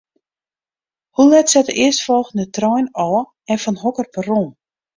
Hoe 1.09 1.29
let 1.29 1.49
set 1.51 1.65
de 1.69 1.75
earstfolgjende 1.83 2.45
trein 2.55 2.87
ôf 3.07 3.25
en 3.51 3.61
fan 3.63 3.79
hokker 3.83 4.07
perron? 4.13 4.47